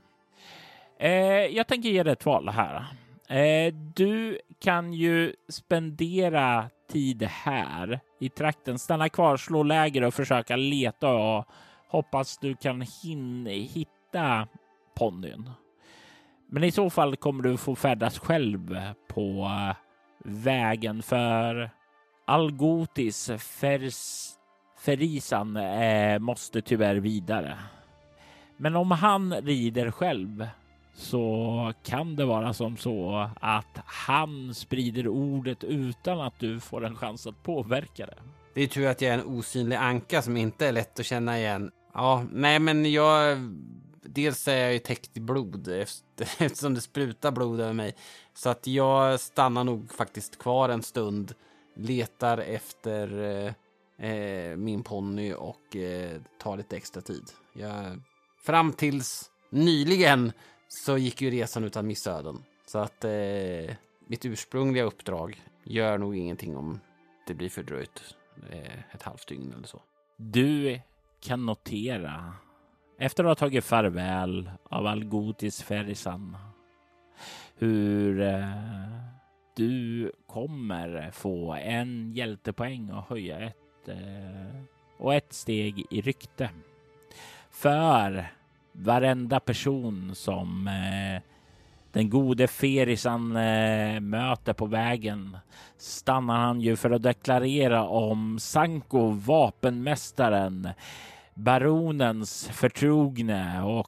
[0.99, 1.11] Eh,
[1.45, 2.85] jag tänker ge dig ett val här.
[3.29, 10.55] Eh, du kan ju spendera tid här i trakten, stanna kvar, slå läger och försöka
[10.55, 11.45] leta och
[11.87, 14.47] hoppas du kan hitta
[14.97, 15.49] ponnyn.
[16.49, 19.75] Men i så fall kommer du få färdas själv på eh,
[20.23, 21.69] vägen för
[22.27, 24.29] Algotis Fers
[24.85, 27.57] Ferisan eh, måste tyvärr vidare.
[28.57, 30.47] Men om han rider själv
[30.93, 36.95] så kan det vara som så att han sprider ordet utan att du får en
[36.95, 38.17] chans att påverka det.
[38.53, 41.39] Det är tur att jag är en osynlig anka som inte är lätt att känna
[41.39, 41.71] igen.
[41.93, 43.37] Ja, nej, men jag...
[44.01, 45.67] Dels är jag ju täckt i blod
[46.37, 47.95] eftersom det sprutar blod över mig.
[48.33, 51.33] Så att jag stannar nog faktiskt kvar en stund,
[51.75, 53.53] letar efter eh,
[53.97, 57.23] eh, min ponny och eh, tar lite extra tid.
[57.53, 58.01] Jag,
[58.37, 60.31] fram tills nyligen
[60.67, 62.43] så gick ju resan utan missöden.
[62.65, 63.75] Så att eh,
[64.07, 66.79] mitt ursprungliga uppdrag gör nog ingenting om
[67.27, 68.15] det blir fördröjt
[68.49, 69.81] eh, ett halvt dygn eller så.
[70.17, 70.79] Du
[71.19, 72.33] kan notera
[72.99, 76.37] efter att ha tagit farväl av Algotis Ferisan
[77.57, 78.49] hur eh,
[79.55, 84.61] du kommer få en hjältepoäng och höja ett Eh,
[84.97, 86.49] och ett steg i rykte.
[87.51, 88.27] För
[88.71, 91.21] varenda person som eh,
[91.91, 95.37] den gode Ferisan eh, möter på vägen
[95.77, 100.69] stannar han ju för att deklarera om Sanko, vapenmästaren,
[101.33, 103.87] baronens förtrogne och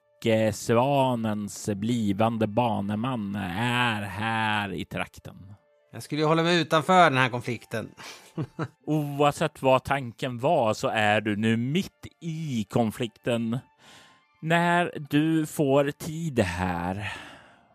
[0.53, 5.56] svanens blivande baneman är här i trakten.
[5.91, 7.89] Jag skulle ju hålla mig utanför den här konflikten.
[8.85, 13.59] Oavsett vad tanken var så är du nu mitt i konflikten
[14.41, 17.13] när du får tid här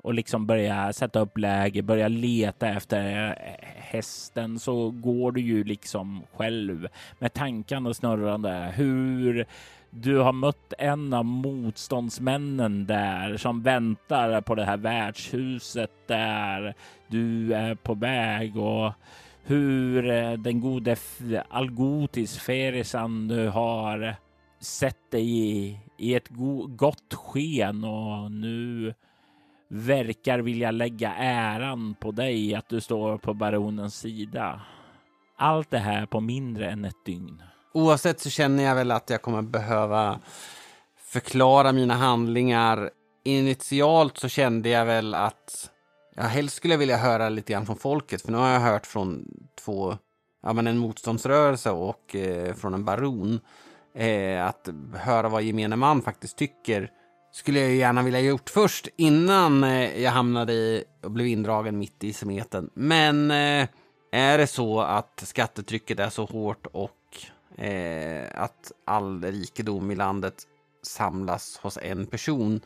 [0.02, 3.34] och liksom börja sätta upp läge, börja leta efter
[3.76, 8.72] hästen så går du ju liksom själv med tankarna snurrande.
[8.76, 9.46] Hur
[9.94, 16.74] du har mött en av motståndsmännen där som väntar på det här värdshuset där
[17.08, 18.92] du är på väg och
[19.44, 20.96] hur eh, den gode
[21.48, 24.14] Algotis Ferisan nu har
[24.60, 28.94] sett dig i, i ett go gott sken och nu
[29.68, 34.60] verkar vilja lägga äran på dig att du står på baronens sida.
[35.36, 37.42] Allt det här på mindre än ett dygn.
[37.74, 40.20] Oavsett så känner jag väl att jag kommer behöva
[40.96, 42.90] förklara mina handlingar.
[43.24, 45.70] Initialt så kände jag väl att
[46.14, 49.24] jag helst skulle vilja höra lite grann från folket, för nu har jag hört från
[49.64, 49.98] två,
[50.42, 53.40] ja men en motståndsrörelse och eh, från en baron.
[53.94, 56.90] Eh, att höra vad gemene man faktiskt tycker
[57.32, 62.04] skulle jag gärna vilja gjort först innan eh, jag hamnade i och blev indragen mitt
[62.04, 62.70] i smeten.
[62.74, 63.68] Men eh,
[64.12, 66.90] är det så att skattetrycket är så hårt och
[67.58, 70.46] eh, att all rikedom i landet
[70.82, 72.60] samlas hos en person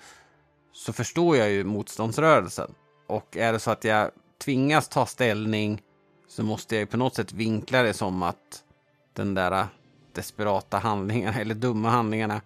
[0.72, 2.75] så förstår jag ju motståndsrörelsen.
[3.07, 5.83] Och är det så att jag tvingas ta ställning
[6.29, 8.64] så måste jag ju på något sätt vinkla det som att
[9.12, 9.66] den där
[10.12, 12.40] desperata handlingarna eller dumma handlingarna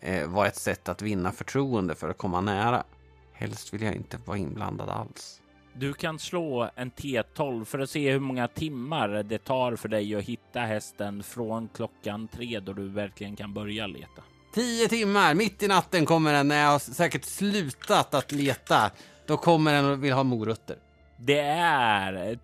[0.00, 2.84] eh, var ett sätt att vinna förtroende för att komma nära.
[3.32, 5.41] Helst vill jag inte vara inblandad alls.
[5.74, 10.14] Du kan slå en T12 för att se hur många timmar det tar för dig
[10.14, 14.22] att hitta hästen från klockan tre då du verkligen kan börja leta.
[14.54, 18.90] Tio timmar, mitt i natten kommer den när jag har säkert slutat att leta.
[19.26, 20.76] Då kommer den och vill ha morötter.
[21.18, 22.38] Det är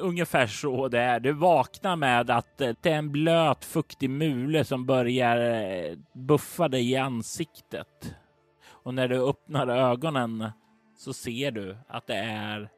[0.00, 1.20] ungefär så det är.
[1.20, 6.90] Du vaknar med att det är en blöt fuktig mule som börjar eh, buffa dig
[6.90, 8.14] i ansiktet.
[8.66, 10.50] Och när du öppnar ögonen
[11.02, 12.68] så ser du att det är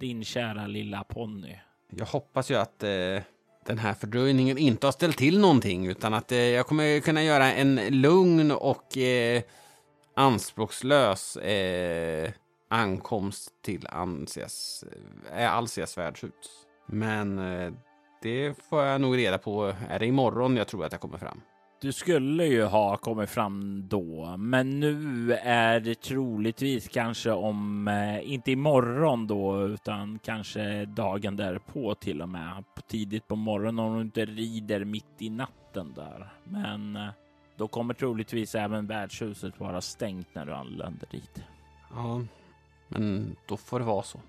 [0.00, 1.56] din kära lilla ponny.
[1.90, 3.22] Jag hoppas ju att eh,
[3.66, 7.52] den här fördröjningen inte har ställt till någonting utan att eh, jag kommer kunna göra
[7.52, 9.42] en lugn och eh,
[10.14, 12.30] anspråkslös eh,
[12.70, 14.84] ankomst till Ansias,
[15.36, 16.32] eh, Alsias värdshus.
[16.86, 17.72] Men eh,
[18.22, 19.74] det får jag nog reda på.
[19.88, 21.40] Är det imorgon jag tror att jag kommer fram?
[21.80, 28.32] Du skulle ju ha kommit fram då, men nu är det troligtvis kanske om, eh,
[28.32, 32.64] inte imorgon då, utan kanske dagen därpå till och med.
[32.88, 36.32] Tidigt på morgonen om du inte rider mitt i natten där.
[36.44, 37.08] Men eh,
[37.56, 41.42] då kommer troligtvis även värdshuset vara stängt när du anländer dit.
[41.94, 42.22] Ja,
[42.88, 44.20] men då får det vara så.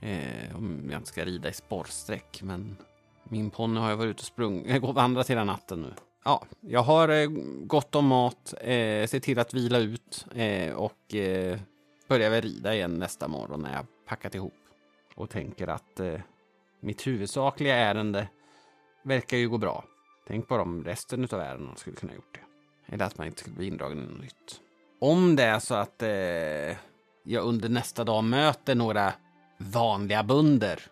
[0.00, 2.76] Eh, om jag inte ska rida i sporrsträck, men
[3.24, 5.92] min ponny har ju varit ute och sprungit, och vandrat hela natten nu.
[6.28, 7.28] Ja, jag har eh,
[7.66, 11.58] gott om mat, eh, se till att vila ut eh, och eh,
[12.08, 14.54] börjar väl rida igen nästa morgon när jag packat ihop.
[15.14, 16.20] Och tänker att eh,
[16.80, 18.28] mitt huvudsakliga ärende
[19.02, 19.84] verkar ju gå bra.
[20.26, 22.92] Tänk bara om resten av ärendena skulle kunna gjort det.
[22.94, 24.60] Eller att man inte skulle bli indragen i något nytt.
[25.00, 26.76] Om det är så att eh,
[27.24, 29.12] jag under nästa dag möter några
[29.58, 30.82] vanliga bunder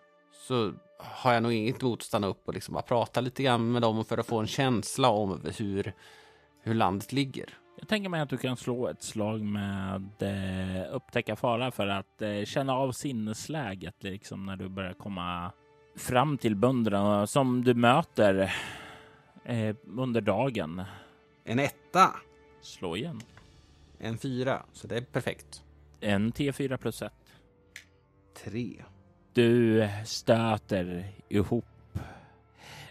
[0.47, 3.71] så har jag nog inget emot att stanna upp och liksom bara prata lite grann
[3.71, 5.93] med dem för att få en känsla om hur,
[6.61, 7.57] hur landet ligger.
[7.79, 12.21] Jag tänker mig att du kan slå ett slag med eh, upptäcka fara för att
[12.21, 15.51] eh, känna av sinnesläget liksom när du börjar komma
[15.95, 18.53] fram till bönderna som du möter
[19.45, 20.83] eh, under dagen.
[21.43, 22.15] En etta.
[22.61, 23.21] Slå igen.
[23.99, 25.63] En fyra, så det är perfekt.
[25.99, 27.13] En T4 plus 1.
[28.43, 28.83] Tre.
[29.37, 31.99] Du stöter ihop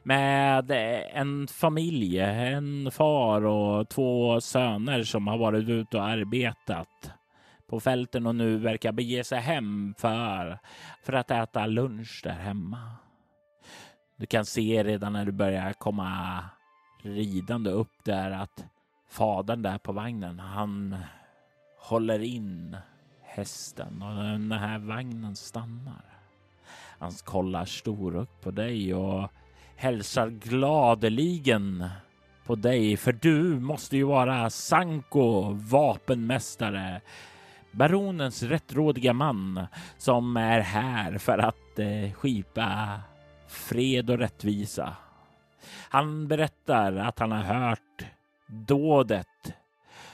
[0.03, 0.71] med
[1.13, 7.11] en familj, en far och två söner som har varit ute och arbetat
[7.67, 10.59] på fälten och nu verkar bege sig hem för,
[11.03, 12.91] för att äta lunch där hemma.
[14.17, 16.45] Du kan se redan när du börjar komma
[17.03, 18.65] ridande upp där att
[19.09, 20.97] fadern där på vagnen, han
[21.79, 22.77] håller in
[23.23, 26.16] hästen och den här vagnen stannar.
[26.99, 29.31] Han kollar storögt på dig och
[29.77, 31.89] hälsar gladeligen
[32.47, 37.01] på dig, för du måste ju vara Sanko, vapenmästare,
[37.73, 39.67] baronens rättrådiga man
[39.99, 43.01] som är här för att eh, skipa
[43.49, 44.97] fred och rättvisa.
[45.89, 48.07] Han berättar att han har hört
[48.47, 49.55] dådet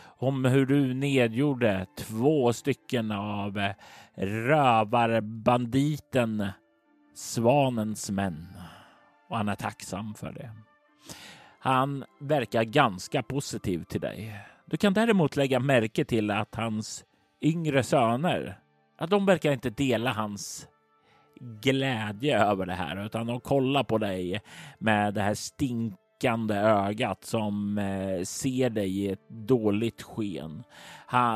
[0.04, 3.72] om hur du nedgjorde två stycken av eh,
[4.14, 6.46] rövarbanditen
[7.14, 8.46] Svanens män
[9.28, 10.50] och han är tacksam för det.
[11.58, 14.40] Han verkar ganska positiv till dig.
[14.66, 17.04] Du kan däremot lägga märke till att hans
[17.40, 18.58] yngre söner,
[18.98, 20.68] att de verkar inte dela hans
[21.40, 24.40] glädje över det här, utan de kollar på dig
[24.78, 30.64] med det här stinkande ögat som eh, ser dig i ett dåligt sken.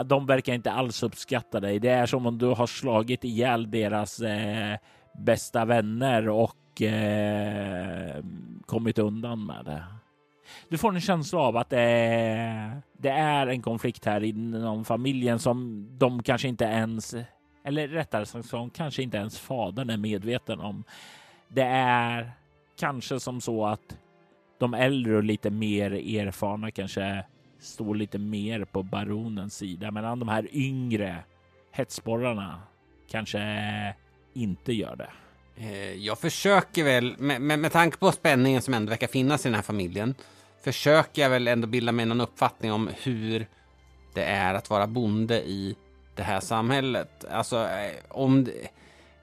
[0.04, 1.78] De verkar inte alls uppskatta dig.
[1.78, 4.78] Det är som om du har slagit ihjäl deras eh,
[5.18, 8.24] bästa vänner och eh,
[8.66, 9.84] kommit undan med det.
[10.68, 15.38] Du får en känsla av att det är, det är en konflikt här inom familjen
[15.38, 17.14] som de kanske inte ens,
[17.64, 20.84] eller rättare sagt som kanske inte ens fadern är medveten om.
[21.48, 22.30] Det är
[22.78, 23.98] kanske som så att
[24.58, 27.24] de äldre och lite mer erfarna kanske
[27.58, 31.24] står lite mer på baronens sida medan de här yngre
[31.70, 32.60] hetsborrarna
[33.10, 33.38] kanske
[34.36, 35.10] inte gör det.
[35.56, 39.48] Eh, jag försöker väl, med, med, med tanke på spänningen som ändå verkar finnas i
[39.48, 40.14] den här familjen,
[40.64, 43.46] försöker jag väl ändå bilda mig någon uppfattning om hur
[44.14, 45.76] det är att vara bonde i
[46.14, 47.24] det här samhället.
[47.30, 48.44] Alltså, eh, om...
[48.44, 48.52] Det,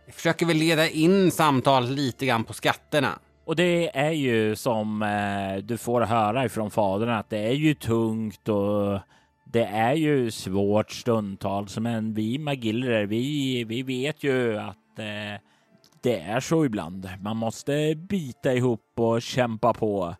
[0.05, 3.19] jag försöker väl leda in samtalet lite grann på skatterna.
[3.45, 7.73] Och det är ju som eh, du får höra ifrån fadern att det är ju
[7.73, 8.99] tungt och
[9.45, 11.77] det är ju svårt stundtals.
[11.77, 15.39] Men vi magiller, vi, vi vet ju att eh,
[16.01, 17.09] det är så ibland.
[17.21, 20.15] Man måste bita ihop och kämpa på.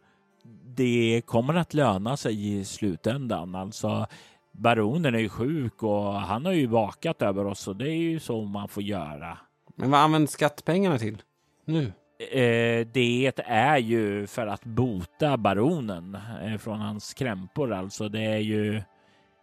[0.66, 3.56] Det kommer att löna sig i slutändan.
[3.56, 4.08] Alltså,
[4.52, 8.20] baronen är ju sjuk och han har ju vakat över oss och det är ju
[8.20, 9.38] så man får göra.
[9.76, 11.22] Men vad används skattepengarna till
[11.66, 11.94] nu?
[12.32, 17.74] Eh, det är ju för att bota baronen eh, från hans krämpor.
[17.74, 18.82] Alltså det är ju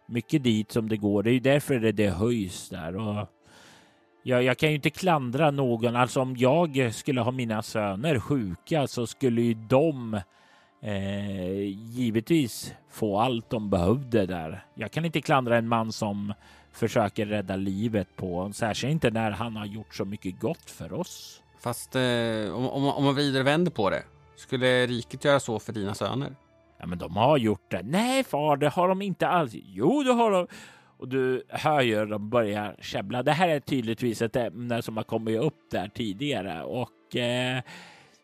[0.07, 1.23] mycket dit som det går.
[1.23, 2.95] Det är ju därför det, det höjs där.
[2.95, 3.27] Och
[4.23, 5.95] jag, jag kan ju inte klandra någon.
[5.95, 10.13] Alltså om jag skulle ha mina söner sjuka så skulle ju de
[10.81, 14.65] eh, givetvis få allt de behövde där.
[14.75, 16.33] Jag kan inte klandra en man som
[16.71, 21.41] försöker rädda livet på, särskilt inte när han har gjort så mycket gott för oss.
[21.59, 22.01] Fast eh,
[22.53, 24.03] om, om, om man vidare vänder på det,
[24.35, 26.35] skulle riket göra så för dina söner?
[26.77, 27.81] Ja, men de har gjort det.
[27.83, 29.51] Nej, far, det har de inte alls.
[29.53, 30.47] Jo, det har de.
[31.01, 33.23] Och du hör ju de börjar käbbla.
[33.23, 37.61] Det här är tydligtvis ett ämne som har kommit upp där tidigare och eh,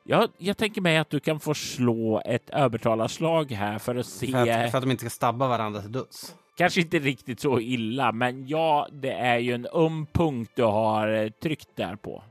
[0.03, 4.28] jag, jag tänker mig att du kan få slå ett övertalarslag här för att se.
[4.28, 6.36] För att, för att de inte ska stabba varandra till döds.
[6.57, 11.07] Kanske inte riktigt så illa, men ja, det är ju en öm punkt du har
[11.07, 12.23] eh, tryckt där på.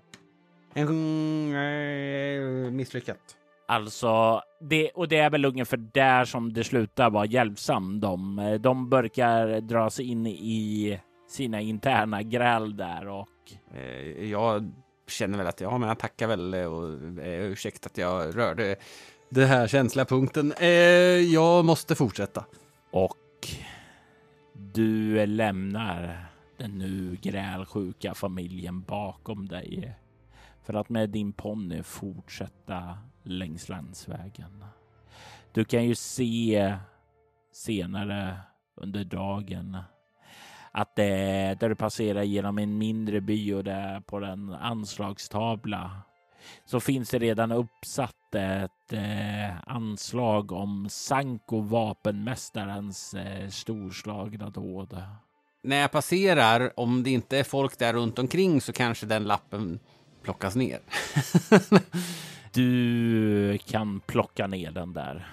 [0.74, 3.36] En äh, misslyckat.
[3.68, 8.00] Alltså, det, och det är väl ungefär där som det slutar vara hjälpsam.
[8.00, 13.28] De, de börjar dra sig in i sina interna gräl där och...
[13.74, 14.72] Eh, jag
[15.08, 16.92] känner väl att ja, men jag tackar väl och
[17.24, 18.76] eh, ursäkta att jag rörde
[19.28, 20.52] den här känsliga punkten.
[20.52, 20.68] Eh,
[21.20, 22.44] jag måste fortsätta.
[22.90, 23.48] Och
[24.52, 29.94] du lämnar den nu grälsjuka familjen bakom dig
[30.64, 34.64] för att med din ponny fortsätta längs landsvägen.
[35.52, 36.76] Du kan ju se
[37.52, 38.36] senare
[38.74, 39.78] under dagen
[40.72, 46.02] att det där du passerar genom en mindre by och där på den anslagstavla
[46.64, 55.02] så finns det redan uppsatt ett eh, anslag om Sanko vapenmästarens eh, storslagna dåd.
[55.62, 59.78] När jag passerar, om det inte är folk där runt omkring så kanske den lappen
[60.22, 60.80] plockas ner.
[62.57, 65.26] du kan plocka ner den där.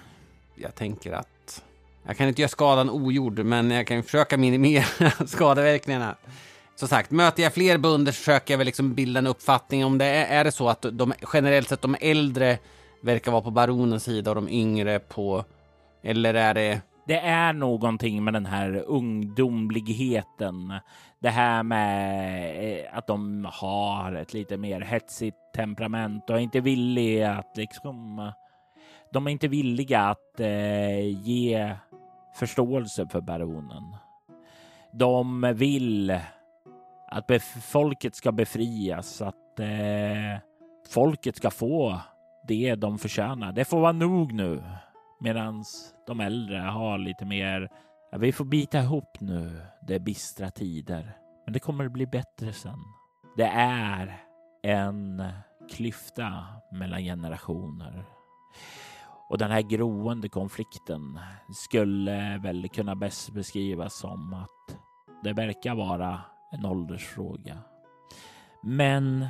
[0.54, 1.62] Jag tänker att
[2.06, 4.84] jag kan inte göra skadan ogjord, men jag kan försöka minimera
[5.26, 6.16] skadeverkningarna.
[6.76, 10.04] Som sagt, möter jag fler bönder försöker jag väl liksom bilda en uppfattning om det
[10.04, 12.58] är, är det så att de generellt sett de äldre
[13.02, 15.44] verkar vara på baronens sida och de yngre på...
[16.02, 16.80] Eller är det...
[17.06, 20.72] Det är någonting med den här ungdomligheten.
[21.24, 27.32] Det här med eh, att de har ett lite mer hetsigt temperament och inte villiga
[27.32, 28.32] att liksom...
[29.12, 31.76] De är inte villiga att eh, ge
[32.34, 33.96] förståelse för baronen.
[34.92, 36.10] De vill
[37.06, 40.40] att folket ska befrias, att eh,
[40.88, 42.00] folket ska få
[42.48, 43.52] det de förtjänar.
[43.52, 44.62] Det får vara nog nu.
[45.20, 45.64] Medan
[46.06, 47.70] de äldre har lite mer,
[48.14, 49.60] ja, vi får bita ihop nu.
[49.86, 52.78] Det är bistra tider, men det kommer att bli bättre sen.
[53.36, 54.20] Det är
[54.62, 55.22] en
[55.70, 58.04] klyfta mellan generationer.
[59.28, 61.20] Och den här groende konflikten
[61.52, 64.78] skulle väl kunna bäst beskrivas som att
[65.24, 66.20] det verkar vara
[66.52, 67.58] en åldersfråga.
[68.62, 69.26] Men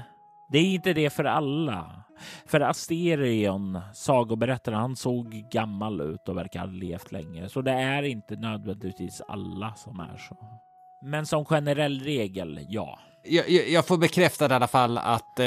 [0.55, 2.05] det är inte det för alla.
[2.47, 7.49] För Asterion, sagoberättaren, han såg gammal ut och verkar ha levt länge.
[7.49, 10.37] Så det är inte nödvändigtvis alla som är så.
[11.03, 12.99] Men som generell regel, ja.
[13.25, 15.45] Jag, jag, jag får bekräfta i alla fall att eh,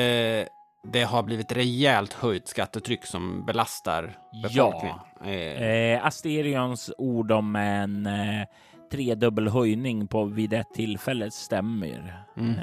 [0.91, 4.97] det har blivit rejält höjt skattetryck som belastar befolkningen.
[5.19, 5.29] Ja.
[5.29, 5.63] Eh.
[5.63, 8.47] Eh, Asterions ord om en eh,
[8.91, 12.23] tredubbel höjning på vid ett tillfälle stämmer.
[12.37, 12.59] Mm.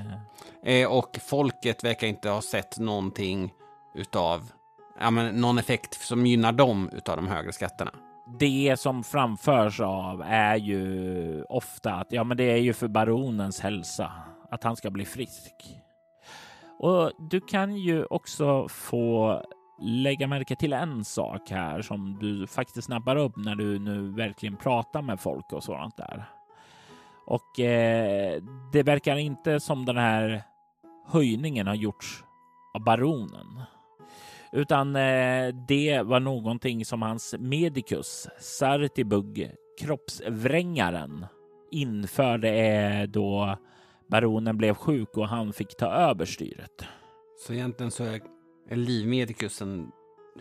[0.65, 3.53] Eh, och folket verkar inte ha sett någonting
[3.95, 4.53] utav,
[5.01, 7.91] ja men någon effekt som gynnar dem utav de högre skatterna.
[8.39, 13.61] det som framförs av är ju ofta att ja, men det är ju för baronens
[13.61, 14.13] hälsa
[14.51, 15.55] att han ska bli frisk.
[16.79, 19.43] Och du kan ju också få
[19.81, 24.57] lägga märke till en sak här som du faktiskt snappar upp när du nu verkligen
[24.57, 26.25] pratar med folk och sådant där.
[27.27, 30.43] Och eh, det verkar inte som den här
[31.07, 32.25] höjningen har gjorts
[32.75, 33.63] av baronen,
[34.53, 39.51] utan eh, det var någonting som hans medicus Sartibug,
[39.81, 41.27] kroppsvrängaren,
[41.71, 43.57] införde eh, då
[44.11, 46.85] baronen blev sjuk och han fick ta över styret.
[47.47, 48.21] Så egentligen så är,
[48.69, 49.93] är livmedicus en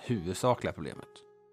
[0.02, 1.10] huvudsakliga problemet?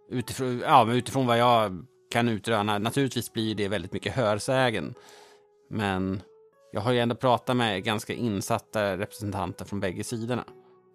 [0.08, 4.94] Utifrån, ja, men utifrån vad jag kan utröna, naturligtvis blir det väldigt mycket hörsägen.
[5.70, 6.22] Men
[6.72, 10.44] jag har ju ändå pratat med ganska insatta representanter från bägge sidorna.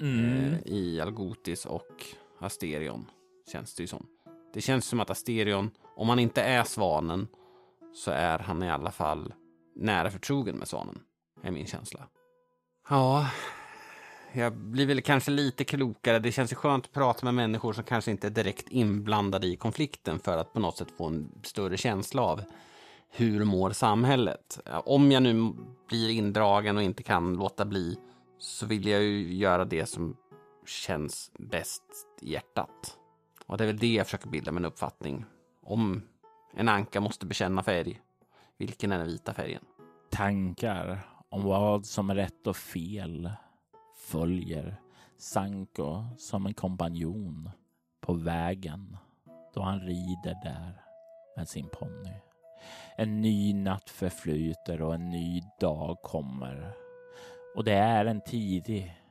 [0.02, 0.54] Mm.
[0.54, 2.06] Eh, I Algotis och
[2.40, 3.06] Asterion,
[3.52, 4.08] känns det ju som.
[4.54, 7.28] Det känns som att Asterion, om han inte är svanen,
[7.94, 9.34] så är han i alla fall
[9.76, 11.00] nära förtrogen med svanen,
[11.44, 12.08] är min känsla.
[12.90, 13.28] Ja,
[14.36, 16.20] jag blir väl kanske lite klokare.
[16.20, 19.56] Det känns ju skönt att prata med människor som kanske inte är direkt inblandade i
[19.56, 22.42] konflikten för att på något sätt få en större känsla av
[23.10, 24.60] hur mår samhället?
[24.86, 25.54] Om jag nu
[25.88, 27.98] blir indragen och inte kan låta bli
[28.38, 30.18] så vill jag ju göra det som
[30.66, 31.84] känns bäst
[32.22, 32.98] i hjärtat.
[33.46, 35.26] Och det är väl det jag försöker bilda mig en uppfattning
[35.64, 36.02] om
[36.54, 38.02] en anka måste bekänna färg.
[38.58, 39.64] Vilken är den vita färgen?
[40.12, 43.30] Tankar om vad som är rätt och fel
[44.06, 44.76] följer
[45.18, 47.50] Sanko som en kompanjon
[48.02, 48.98] på vägen
[49.54, 50.82] då han rider där
[51.36, 52.14] med sin ponny.
[52.98, 56.74] En ny natt förflyter och en ny dag kommer.
[57.56, 59.02] Och det är en tidig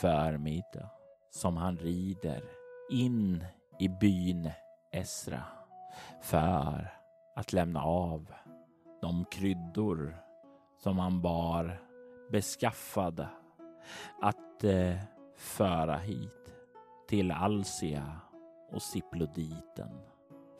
[0.00, 0.90] förmiddag
[1.30, 2.42] som han rider
[2.90, 3.44] in
[3.78, 4.50] i byn
[4.92, 5.42] Esra
[6.22, 6.94] för
[7.36, 8.32] att lämna av
[9.00, 10.16] de kryddor
[10.82, 11.82] som han bar
[12.30, 13.28] beskaffade
[14.20, 14.96] att eh,
[15.36, 16.52] föra hit
[17.08, 18.20] till Alsia
[18.72, 19.90] och Siploditen.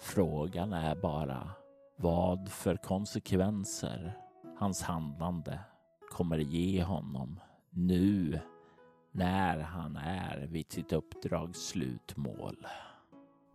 [0.00, 1.50] Frågan är bara
[1.96, 4.16] vad för konsekvenser
[4.58, 5.58] hans handlande
[6.10, 8.40] kommer ge honom nu
[9.12, 12.66] när han är vid sitt uppdrags slutmål.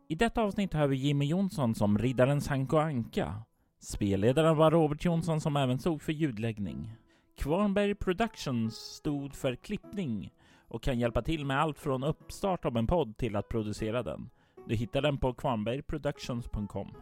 [0.07, 3.41] I detta avsnitt har vi Jimmy Jonsson som riddaren Sanko Anka.
[3.79, 6.95] Spelledaren var Robert Jonsson som även stod för ljudläggning.
[7.37, 10.33] Kvarnberg Productions stod för klippning
[10.67, 14.29] och kan hjälpa till med allt från uppstart av en podd till att producera den.
[14.67, 16.93] Du hittar den på kvarnbergproductions.com.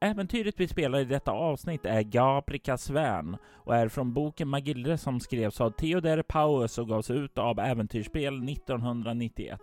[0.00, 5.20] Äventyret vi spelar i detta avsnitt är Gaprika Svärn och är från boken Magillre som
[5.20, 9.60] skrevs av Theodor Paus och gavs ut av Äventyrsspel 1991.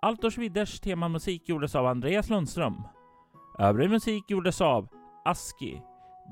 [0.00, 2.82] Altors Vidders temamusik gjordes av Andreas Lundström.
[3.58, 4.88] Övrig musik gjordes av
[5.24, 5.80] Aski,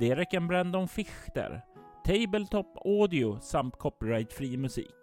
[0.00, 1.64] Derek and Brandon Fichter,
[2.04, 4.94] Tabletop Audio samt copyrightfri musik.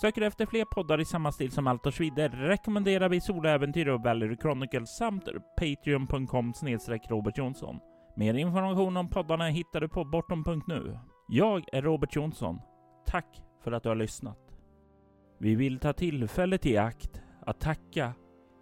[0.00, 4.02] Söker du efter fler poddar i samma stil som Altors Vidder rekommenderar vi Soläventyr och
[4.02, 5.28] Valerie Chronicles samt
[5.58, 6.52] patreon.com
[7.08, 7.78] Robert Jonsson.
[8.16, 10.98] Mer information om poddarna hittar du på bortom.nu.
[11.28, 12.60] Jag är Robert Jonsson.
[13.06, 14.54] Tack för att du har lyssnat.
[15.38, 18.12] Vi vill ta tillfället i akt att tacka,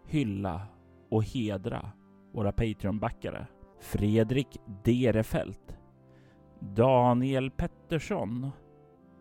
[0.07, 0.67] hylla
[1.11, 1.91] och hedra
[2.33, 3.47] våra Patreon-backare.
[3.81, 5.79] Fredrik Derefelt,
[6.73, 8.51] Daniel Pettersson,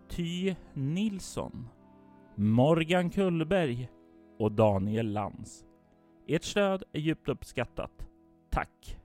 [0.09, 1.69] Ty Nilsson,
[2.35, 3.89] Morgan Kullberg
[4.39, 5.65] och Daniel Lantz.
[6.27, 8.07] Ert stöd är djupt uppskattat.
[8.49, 8.99] Tack!